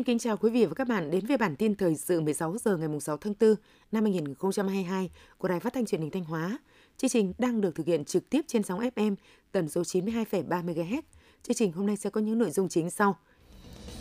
[0.00, 2.56] Xin kính chào quý vị và các bạn đến với bản tin thời sự 16
[2.64, 3.54] giờ ngày 6 tháng 4
[3.92, 6.58] năm 2022 của Đài Phát thanh Truyền hình Thanh Hóa.
[6.96, 9.14] Chương trình đang được thực hiện trực tiếp trên sóng FM
[9.52, 11.02] tần số 92,3 MHz.
[11.42, 13.16] Chương trình hôm nay sẽ có những nội dung chính sau.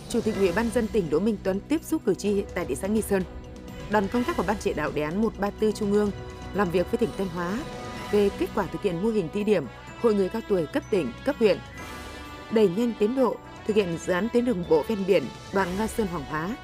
[0.10, 2.76] Chủ tịch Ủy ban dân tỉnh Đỗ Minh Tuấn tiếp xúc cử tri tại thị
[2.76, 3.24] xã Nghi Sơn.
[3.92, 6.12] Đoàn công tác của Ban chỉ đạo đề án 134 Trung ương
[6.54, 7.60] làm việc với tỉnh Thanh Hóa
[8.12, 9.66] về kết quả thực hiện mô hình thí điểm
[10.02, 11.58] Hội người cao tuổi cấp tỉnh, cấp huyện,
[12.52, 13.36] đẩy nhanh tiến độ
[13.70, 15.24] thực hiện dự án tuyến đường bộ ven biển
[15.54, 16.58] đoạn Nga Sơn Hoàng Hóa,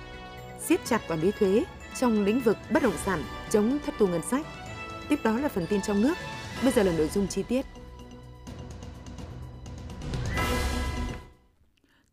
[0.59, 1.63] siết chặt quản lý thuế
[1.99, 4.45] trong lĩnh vực bất động sản chống thất thu ngân sách.
[5.09, 6.13] Tiếp đó là phần tin trong nước,
[6.63, 7.65] bây giờ là nội dung chi tiết.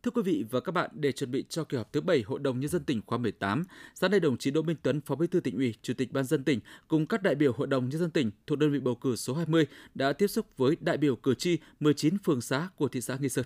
[0.03, 2.39] Thưa quý vị và các bạn, để chuẩn bị cho kỳ họp thứ 7 Hội
[2.39, 3.63] đồng Nhân dân tỉnh khóa 18,
[3.95, 6.23] sáng nay đồng chí Đỗ Minh Tuấn, Phó Bí thư tỉnh ủy, Chủ tịch Ban
[6.23, 8.95] dân tỉnh cùng các đại biểu Hội đồng Nhân dân tỉnh thuộc đơn vị bầu
[8.95, 12.87] cử số 20 đã tiếp xúc với đại biểu cử tri 19 phường xã của
[12.87, 13.45] thị xã Nghi Sơn.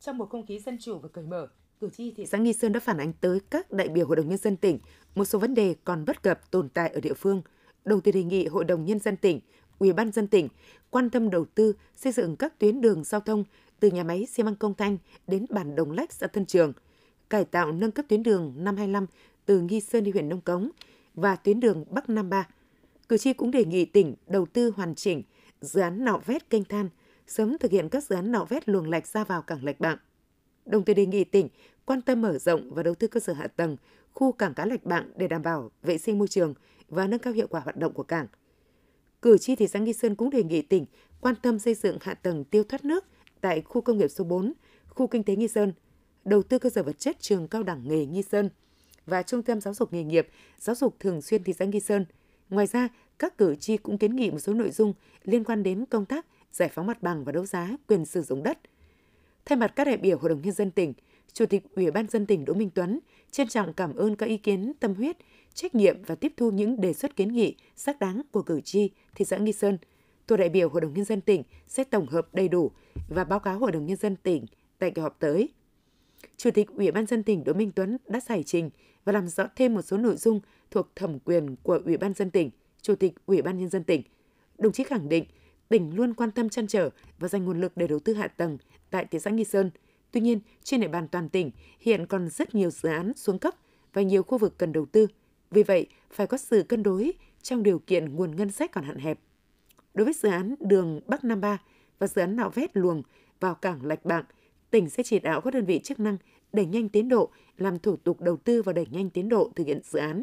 [0.00, 1.48] Trong một không khí dân chủ và cởi mở,
[1.80, 4.28] cử tri thị xã Nghi Sơn đã phản ánh tới các đại biểu Hội đồng
[4.28, 4.78] Nhân dân tỉnh
[5.14, 7.42] một số vấn đề còn bất cập tồn tại ở địa phương,
[7.84, 9.40] đồng thời đề nghị Hội đồng Nhân dân tỉnh,
[9.78, 10.48] Ủy ban dân tỉnh
[10.90, 13.44] quan tâm đầu tư xây dựng các tuyến đường giao thông
[13.80, 16.72] từ nhà máy xi măng công thanh đến bản Đồng Lách, xã Tân Trường,
[17.30, 19.06] cải tạo nâng cấp tuyến đường 525
[19.46, 20.70] từ Nghi Sơn đi huyện Nông Cống
[21.14, 22.48] và tuyến đường Bắc Nam Ba.
[23.08, 25.22] Cử tri cũng đề nghị tỉnh đầu tư hoàn chỉnh
[25.60, 26.88] dự án nạo vét kênh than,
[27.30, 29.98] sớm thực hiện các dự án nạo vét luồng lạch ra vào cảng Lạch Bạng.
[30.66, 31.48] Đồng thời đề nghị tỉnh
[31.84, 33.76] quan tâm mở rộng và đầu tư cơ sở hạ tầng
[34.12, 36.54] khu cảng cá Lạch Bạng để đảm bảo vệ sinh môi trường
[36.88, 38.26] và nâng cao hiệu quả hoạt động của cảng.
[39.22, 40.86] Cử tri thị xã Nghi Sơn cũng đề nghị tỉnh
[41.20, 43.04] quan tâm xây dựng hạ tầng tiêu thoát nước
[43.40, 44.52] tại khu công nghiệp số 4,
[44.88, 45.72] khu kinh tế Nghi Sơn,
[46.24, 48.50] đầu tư cơ sở vật chất trường cao đẳng nghề Nghi Sơn
[49.06, 52.04] và trung tâm giáo dục nghề nghiệp, giáo dục thường xuyên thị xã Nghi Sơn.
[52.50, 55.84] Ngoài ra, các cử tri cũng kiến nghị một số nội dung liên quan đến
[55.86, 58.58] công tác giải phóng mặt bằng và đấu giá quyền sử dụng đất.
[59.44, 60.92] Thay mặt các đại biểu Hội đồng Nhân dân tỉnh,
[61.32, 63.00] Chủ tịch Ủy ban dân tỉnh Đỗ Minh Tuấn
[63.30, 65.16] trân trọng cảm ơn các ý kiến tâm huyết,
[65.54, 68.90] trách nhiệm và tiếp thu những đề xuất kiến nghị xác đáng của cử tri
[69.14, 69.78] thị xã Nghi Sơn.
[70.26, 72.70] Tổ đại biểu Hội đồng Nhân dân tỉnh sẽ tổng hợp đầy đủ
[73.08, 74.46] và báo cáo Hội đồng Nhân dân tỉnh
[74.78, 75.48] tại kỳ họp tới.
[76.36, 78.70] Chủ tịch Ủy ban dân tỉnh Đỗ Minh Tuấn đã giải trình
[79.04, 80.40] và làm rõ thêm một số nội dung
[80.70, 82.50] thuộc thẩm quyền của Ủy ban dân tỉnh,
[82.82, 84.02] Chủ tịch Ủy ban Nhân dân tỉnh.
[84.58, 85.24] Đồng chí khẳng định
[85.70, 88.58] tỉnh luôn quan tâm chăn trở và dành nguồn lực để đầu tư hạ tầng
[88.90, 89.70] tại thị xã Nghi Sơn.
[90.10, 91.50] Tuy nhiên, trên địa bàn toàn tỉnh
[91.80, 93.54] hiện còn rất nhiều dự án xuống cấp
[93.92, 95.06] và nhiều khu vực cần đầu tư.
[95.50, 98.98] Vì vậy, phải có sự cân đối trong điều kiện nguồn ngân sách còn hạn
[98.98, 99.18] hẹp.
[99.94, 101.58] Đối với dự án đường Bắc Nam ba
[101.98, 103.02] và dự án nạo vét luồng
[103.40, 104.24] vào cảng Lạch Bạng,
[104.70, 106.16] tỉnh sẽ chỉ đạo các đơn vị chức năng
[106.52, 109.66] đẩy nhanh tiến độ, làm thủ tục đầu tư và đẩy nhanh tiến độ thực
[109.66, 110.22] hiện dự án.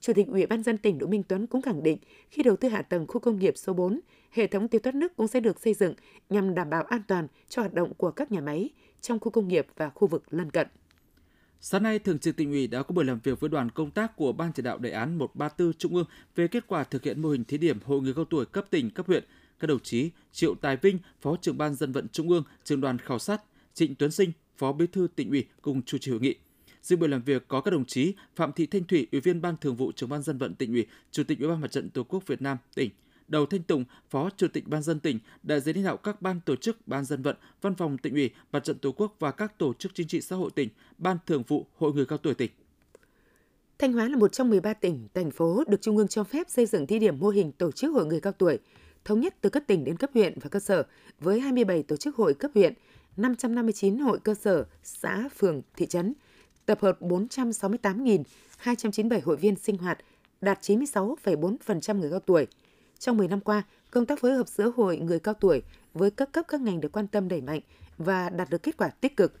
[0.00, 1.98] Chủ tịch Ủy ban dân tỉnh Đỗ Minh Tuấn cũng khẳng định
[2.30, 4.00] khi đầu tư hạ tầng khu công nghiệp số 4,
[4.30, 5.94] hệ thống tiêu thoát nước cũng sẽ được xây dựng
[6.30, 8.70] nhằm đảm bảo an toàn cho hoạt động của các nhà máy
[9.00, 10.66] trong khu công nghiệp và khu vực lân cận.
[11.60, 14.16] Sáng nay, Thường trực tỉnh ủy đã có buổi làm việc với đoàn công tác
[14.16, 17.28] của Ban chỉ đạo đề án 134 Trung ương về kết quả thực hiện mô
[17.28, 19.24] hình thí điểm hội người cao tuổi cấp tỉnh, cấp huyện.
[19.58, 22.98] Các đồng chí Triệu Tài Vinh, Phó trưởng Ban dân vận Trung ương, trưởng đoàn
[22.98, 23.42] khảo sát,
[23.74, 26.34] Trịnh Tuấn Sinh, Phó Bí thư tỉnh ủy cùng chủ trì hội nghị.
[26.82, 29.56] Dự buổi làm việc có các đồng chí Phạm Thị Thanh Thủy, Ủy viên Ban
[29.56, 32.02] Thường vụ Trưởng ban Dân vận tỉnh ủy, Chủ tịch Ủy ban Mặt trận Tổ
[32.02, 32.90] quốc Việt Nam tỉnh,
[33.28, 36.40] Đầu Thanh Tùng, Phó Chủ tịch Ban dân tỉnh, đại diện lãnh đạo các ban
[36.40, 39.58] tổ chức, ban dân vận, văn phòng tỉnh ủy, mặt trận Tổ quốc và các
[39.58, 40.68] tổ chức chính trị xã hội tỉnh,
[40.98, 42.50] ban thường vụ Hội người cao tuổi tỉnh.
[43.78, 46.66] Thanh Hóa là một trong 13 tỉnh, thành phố được Trung ương cho phép xây
[46.66, 48.58] dựng thí điểm mô hình tổ chức hội người cao tuổi,
[49.04, 50.82] thống nhất từ cấp tỉnh đến cấp huyện và cơ sở,
[51.20, 52.74] với 27 tổ chức hội cấp huyện,
[53.16, 56.14] 559 hội cơ sở, xã, phường, thị trấn,
[56.68, 59.98] tập hợp 468.297 hội viên sinh hoạt,
[60.40, 62.46] đạt 96,4% người cao tuổi.
[62.98, 65.62] Trong 10 năm qua, công tác phối hợp giữa hội người cao tuổi
[65.94, 67.60] với các cấp các ngành được quan tâm đẩy mạnh
[67.98, 69.32] và đạt được kết quả tích cực.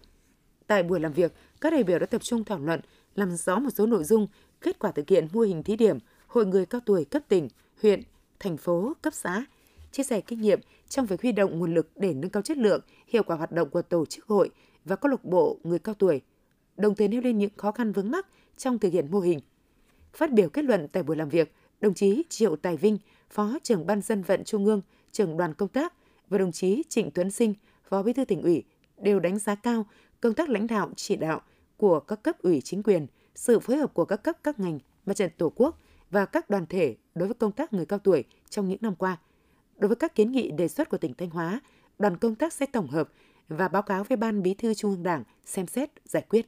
[0.66, 2.80] Tại buổi làm việc, các đại biểu đã tập trung thảo luận,
[3.14, 4.26] làm rõ một số nội dung,
[4.60, 7.48] kết quả thực hiện mô hình thí điểm hội người cao tuổi cấp tỉnh,
[7.82, 8.02] huyện,
[8.38, 9.44] thành phố, cấp xã,
[9.92, 12.80] chia sẻ kinh nghiệm trong việc huy động nguồn lực để nâng cao chất lượng,
[13.06, 14.50] hiệu quả hoạt động của tổ chức hội
[14.84, 16.20] và câu lạc bộ người cao tuổi,
[16.78, 18.26] đồng thời nêu lên những khó khăn vướng mắc
[18.56, 19.40] trong thực hiện mô hình.
[20.12, 22.98] Phát biểu kết luận tại buổi làm việc, đồng chí Triệu Tài Vinh,
[23.30, 24.82] Phó trưởng Ban dân vận Trung ương,
[25.12, 25.94] trưởng đoàn công tác
[26.28, 27.54] và đồng chí Trịnh Tuấn Sinh,
[27.84, 28.64] Phó Bí thư tỉnh ủy
[28.98, 29.86] đều đánh giá cao
[30.20, 31.40] công tác lãnh đạo chỉ đạo
[31.76, 35.14] của các cấp ủy chính quyền, sự phối hợp của các cấp các ngành, mặt
[35.14, 35.80] trận tổ quốc
[36.10, 39.18] và các đoàn thể đối với công tác người cao tuổi trong những năm qua.
[39.76, 41.60] Đối với các kiến nghị đề xuất của tỉnh Thanh Hóa,
[41.98, 43.08] đoàn công tác sẽ tổng hợp
[43.48, 46.46] và báo cáo với Ban Bí thư Trung ương Đảng xem xét giải quyết.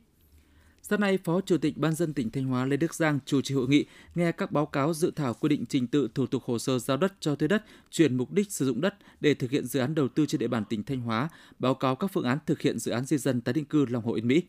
[0.91, 3.55] Sáng nay, Phó Chủ tịch Ban dân tỉnh Thanh Hóa Lê Đức Giang chủ trì
[3.55, 3.85] hội nghị
[4.15, 6.97] nghe các báo cáo dự thảo quy định trình tự thủ tục hồ sơ giao
[6.97, 9.95] đất cho thuê đất, chuyển mục đích sử dụng đất để thực hiện dự án
[9.95, 11.29] đầu tư trên địa bàn tỉnh Thanh Hóa,
[11.59, 14.05] báo cáo các phương án thực hiện dự án di dân tái định cư Long
[14.05, 14.43] Hồ Yên Mỹ.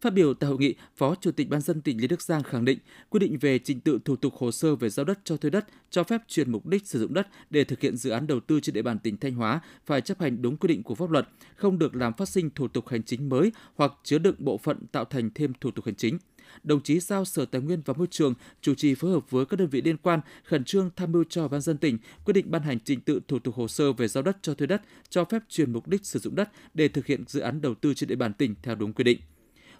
[0.00, 2.64] Phát biểu tại hội nghị, Phó Chủ tịch Ban dân tỉnh Lê Đức Giang khẳng
[2.64, 2.78] định
[3.10, 5.66] quy định về trình tự thủ tục hồ sơ về giao đất cho thuê đất,
[5.90, 8.60] cho phép chuyển mục đích sử dụng đất để thực hiện dự án đầu tư
[8.60, 11.28] trên địa bàn tỉnh Thanh Hóa phải chấp hành đúng quy định của pháp luật,
[11.56, 14.86] không được làm phát sinh thủ tục hành chính mới hoặc chứa đựng bộ phận
[14.92, 16.18] tạo thành thêm thủ tục hành chính
[16.62, 19.56] đồng chí giao Sở Tài nguyên và Môi trường chủ trì phối hợp với các
[19.56, 22.62] đơn vị liên quan khẩn trương tham mưu cho ban dân tỉnh quyết định ban
[22.62, 25.42] hành trình tự thủ tục hồ sơ về giao đất cho thuê đất, cho phép
[25.48, 28.16] chuyển mục đích sử dụng đất để thực hiện dự án đầu tư trên địa
[28.16, 29.18] bàn tỉnh theo đúng quy định.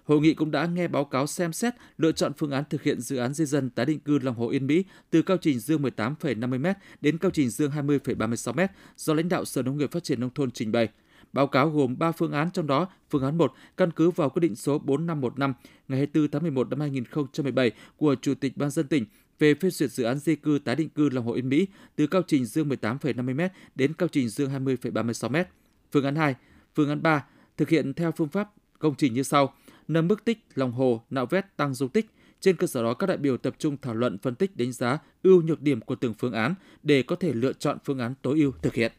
[0.07, 3.01] Hội nghị cũng đã nghe báo cáo xem xét lựa chọn phương án thực hiện
[3.01, 5.81] dự án di dân tái định cư lòng hồ Yên Mỹ từ cao trình dương
[5.81, 8.67] 18,50m đến cao trình dương 20,36m
[8.97, 10.89] do lãnh đạo Sở Nông nghiệp Phát triển Nông thôn trình bày.
[11.33, 14.39] Báo cáo gồm 3 phương án trong đó, phương án 1 căn cứ vào quyết
[14.39, 15.53] định số 4515
[15.87, 19.05] ngày 24 tháng 11 năm 2017 của Chủ tịch Ban dân tỉnh
[19.39, 22.07] về phê duyệt dự án di cư tái định cư lòng hồ Yên Mỹ từ
[22.07, 25.43] cao trình dương 18,50m đến cao trình dương 20,36m.
[25.91, 26.35] Phương án 2,
[26.75, 27.25] phương án 3
[27.57, 28.49] thực hiện theo phương pháp
[28.79, 29.53] công trình như sau:
[29.87, 32.09] nâng mức tích lòng hồ, nạo vét tăng dung tích.
[32.39, 34.99] Trên cơ sở đó, các đại biểu tập trung thảo luận, phân tích, đánh giá
[35.23, 38.39] ưu nhược điểm của từng phương án để có thể lựa chọn phương án tối
[38.39, 38.91] ưu thực hiện.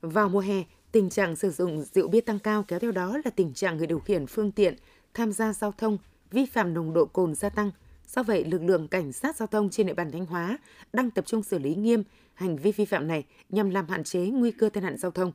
[0.00, 0.64] Vào mùa hè,
[0.94, 3.86] Tình trạng sử dụng rượu bia tăng cao kéo theo đó là tình trạng người
[3.86, 4.76] điều khiển phương tiện
[5.14, 5.98] tham gia giao thông
[6.30, 7.70] vi phạm nồng độ cồn gia tăng.
[8.08, 10.58] Do vậy, lực lượng cảnh sát giao thông trên địa bàn Thanh Hóa
[10.92, 12.02] đang tập trung xử lý nghiêm
[12.34, 15.32] hành vi vi phạm này nhằm làm hạn chế nguy cơ tai nạn giao thông.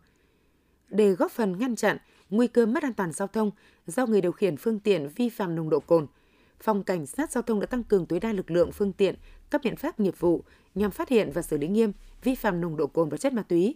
[0.89, 1.97] Để góp phần ngăn chặn
[2.29, 3.51] nguy cơ mất an toàn giao thông
[3.87, 6.07] do người điều khiển phương tiện vi phạm nồng độ cồn,
[6.59, 9.15] Phòng Cảnh sát Giao thông đã tăng cường tối đa lực lượng phương tiện,
[9.49, 10.43] các biện pháp nghiệp vụ
[10.75, 11.91] nhằm phát hiện và xử lý nghiêm
[12.23, 13.75] vi phạm nồng độ cồn và chất ma túy,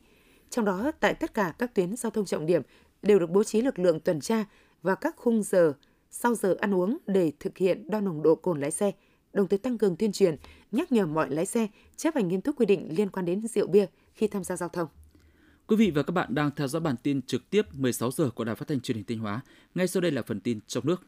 [0.49, 2.61] trong đó, tại tất cả các tuyến giao thông trọng điểm
[3.01, 4.45] đều được bố trí lực lượng tuần tra
[4.81, 5.73] và các khung giờ
[6.11, 8.91] sau giờ ăn uống để thực hiện đo nồng độ cồn lái xe,
[9.33, 10.35] đồng thời tăng cường tuyên truyền,
[10.71, 13.67] nhắc nhở mọi lái xe chấp hành nghiêm túc quy định liên quan đến rượu
[13.67, 14.87] bia khi tham gia giao thông.
[15.73, 18.43] Quý vị và các bạn đang theo dõi bản tin trực tiếp 16 giờ của
[18.43, 19.41] Đài Phát thanh Truyền hình Thanh Hóa.
[19.75, 21.01] Ngay sau đây là phần tin trong nước.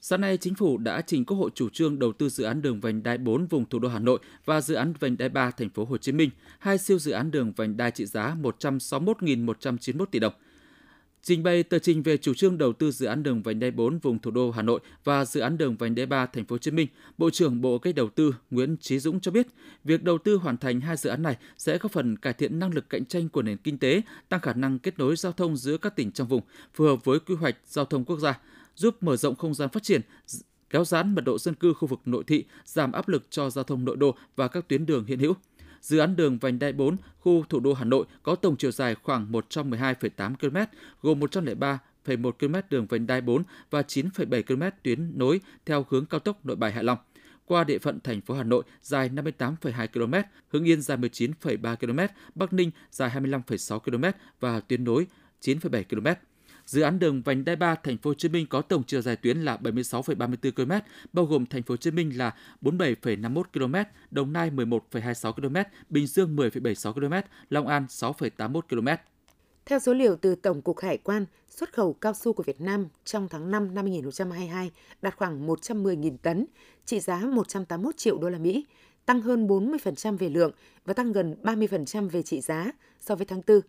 [0.00, 2.80] Sáng nay, Chính phủ đã trình Quốc hội chủ trương đầu tư dự án đường
[2.80, 5.70] vành đai 4 vùng thủ đô Hà Nội và dự án vành đai 3 thành
[5.70, 10.18] phố Hồ Chí Minh, hai siêu dự án đường vành đai trị giá 161.191 tỷ
[10.18, 10.32] đồng.
[11.22, 13.98] Trình bày tờ trình về chủ trương đầu tư dự án đường vành đai 4
[13.98, 16.58] vùng thủ đô Hà Nội và dự án đường vành đai 3 thành phố Hồ
[16.58, 16.88] Chí Minh,
[17.18, 19.46] Bộ trưởng Bộ Cách đầu tư Nguyễn Chí Dũng cho biết,
[19.84, 22.74] việc đầu tư hoàn thành hai dự án này sẽ góp phần cải thiện năng
[22.74, 25.76] lực cạnh tranh của nền kinh tế, tăng khả năng kết nối giao thông giữa
[25.76, 26.42] các tỉnh trong vùng,
[26.74, 28.40] phù hợp với quy hoạch giao thông quốc gia
[28.74, 30.00] giúp mở rộng không gian phát triển,
[30.70, 33.64] kéo giãn mật độ dân cư khu vực nội thị, giảm áp lực cho giao
[33.64, 35.34] thông nội đô và các tuyến đường hiện hữu.
[35.80, 38.94] Dự án đường vành đai 4 khu thủ đô Hà Nội có tổng chiều dài
[38.94, 40.56] khoảng 112,8 km,
[41.02, 46.20] gồm 103,1 km đường vành đai 4 và 9,7 km tuyến nối theo hướng cao
[46.20, 46.98] tốc Nội Bài Hạ Long.
[47.46, 50.14] Qua địa phận thành phố Hà Nội dài 58,2 km,
[50.48, 55.06] Hưng Yên dài 19,3 km, Bắc Ninh dài 25,6 km và tuyến nối
[55.40, 56.06] 9,7 km.
[56.70, 59.16] Dự án đường vành đai 3 thành phố Hồ Chí Minh có tổng chiều dài
[59.16, 60.72] tuyến là 76,34 km,
[61.12, 63.74] bao gồm thành phố Hồ Chí Minh là 47,51 km,
[64.10, 65.56] Đồng Nai 11,26 km,
[65.88, 68.88] Bình Dương 10,76 km, Long An 6,81 km.
[69.66, 72.88] Theo số liệu từ Tổng cục Hải quan, xuất khẩu cao su của Việt Nam
[73.04, 74.70] trong tháng 5 năm 2022
[75.02, 76.46] đạt khoảng 110.000 tấn,
[76.84, 78.66] trị giá 181 triệu đô la Mỹ,
[79.06, 80.52] tăng hơn 40% về lượng
[80.84, 83.60] và tăng gần 30% về trị giá so với tháng 4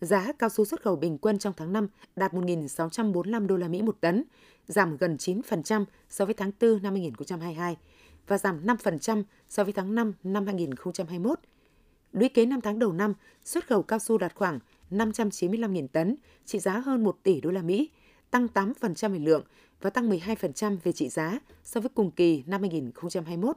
[0.00, 3.82] Giá cao su xuất khẩu bình quân trong tháng 5 đạt 1.645 đô la Mỹ
[3.82, 4.24] một tấn,
[4.66, 7.76] giảm gần 9% so với tháng 4 năm 2022
[8.26, 11.38] và giảm 5% so với tháng 5 năm 2021.
[12.12, 13.14] Lũy kế 5 tháng đầu năm,
[13.44, 14.58] xuất khẩu cao su đạt khoảng
[14.90, 17.90] 595.000 tấn, trị giá hơn 1 tỷ đô la Mỹ,
[18.30, 19.44] tăng 8% về lượng
[19.80, 23.56] và tăng 12% về trị giá so với cùng kỳ năm 2021.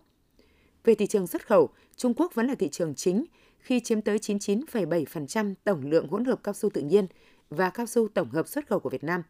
[0.84, 3.26] Về thị trường xuất khẩu, Trung Quốc vẫn là thị trường chính
[3.62, 7.08] khi chiếm tới 99,7% tổng lượng hỗn hợp cao su tự nhiên
[7.50, 9.24] và cao su tổng hợp xuất khẩu của Việt Nam.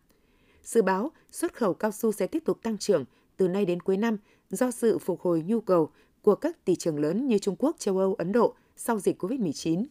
[0.64, 3.06] Dự báo xuất khẩu cao su sẽ tiếp tục tăng trưởng
[3.38, 4.18] từ nay đến cuối năm
[4.50, 5.90] do sự phục hồi nhu cầu
[6.22, 9.86] của các thị trường lớn như Trung Quốc, châu Âu, Ấn Độ sau dịch COVID-19.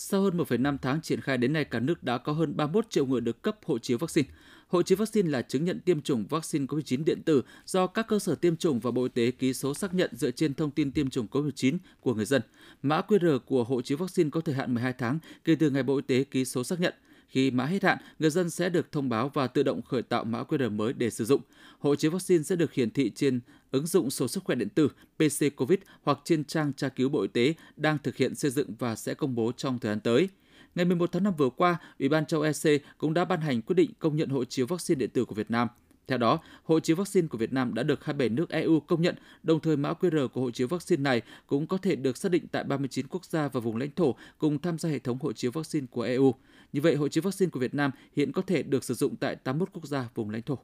[0.00, 3.06] Sau hơn 1,5 tháng triển khai đến nay, cả nước đã có hơn 31 triệu
[3.06, 4.28] người được cấp hộ chiếu vaccine.
[4.68, 8.18] Hộ chiếu vaccine là chứng nhận tiêm chủng vaccine COVID-19 điện tử do các cơ
[8.18, 10.92] sở tiêm chủng và Bộ Y tế ký số xác nhận dựa trên thông tin
[10.92, 12.42] tiêm chủng COVID-19 của người dân.
[12.82, 15.96] Mã QR của hộ chiếu vaccine có thời hạn 12 tháng kể từ ngày Bộ
[15.96, 16.94] Y tế ký số xác nhận.
[17.28, 20.24] Khi mã hết hạn, người dân sẽ được thông báo và tự động khởi tạo
[20.24, 21.40] mã QR mới để sử dụng.
[21.78, 24.88] Hộ chiếu vaccine sẽ được hiển thị trên ứng dụng sổ sức khỏe điện tử
[25.16, 28.74] PC COVID hoặc trên trang tra cứu Bộ Y tế đang thực hiện xây dựng
[28.78, 30.28] và sẽ công bố trong thời gian tới.
[30.74, 33.74] Ngày 11 tháng 5 vừa qua, Ủy ban châu EC cũng đã ban hành quyết
[33.74, 35.68] định công nhận hộ chiếu vaccine điện tử của Việt Nam.
[36.08, 39.14] Theo đó, hộ chiếu vaccine của Việt Nam đã được 27 nước EU công nhận,
[39.42, 42.46] đồng thời mã QR của hộ chiếu vaccine này cũng có thể được xác định
[42.52, 45.50] tại 39 quốc gia và vùng lãnh thổ cùng tham gia hệ thống hộ chiếu
[45.50, 46.34] vaccine của EU.
[46.72, 49.36] Như vậy, hộ chiếu vaccine của Việt Nam hiện có thể được sử dụng tại
[49.36, 50.58] 81 quốc gia vùng lãnh thổ.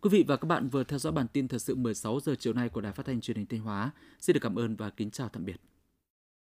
[0.00, 2.52] Quý vị và các bạn vừa theo dõi bản tin thời sự 16 giờ chiều
[2.52, 3.90] nay của Đài Phát thanh Truyền hình Thanh Hóa.
[4.20, 5.73] Xin được cảm ơn và kính chào tạm biệt.